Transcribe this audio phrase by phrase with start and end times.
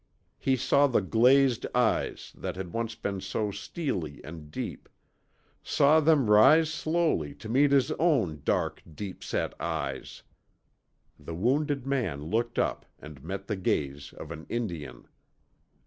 [0.39, 4.89] He saw the glazed eyes that had once been so steely and deep;
[5.61, 10.23] saw them rise slowly to meet his own dark, deep set eyes.
[11.19, 15.07] The wounded man looked up and met the gaze of an Indian.